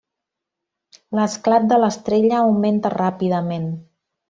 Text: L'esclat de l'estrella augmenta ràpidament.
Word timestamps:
L'esclat 1.19 1.67
de 1.73 1.79
l'estrella 1.83 2.39
augmenta 2.41 2.93
ràpidament. 2.97 3.71